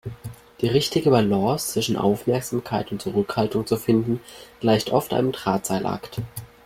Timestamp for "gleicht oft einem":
4.59-5.31